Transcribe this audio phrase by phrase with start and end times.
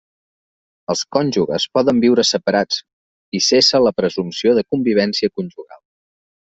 [0.93, 2.81] Els cònjuges poden viure separats,
[3.41, 5.85] i cessa la presumpció de convivència conjugal.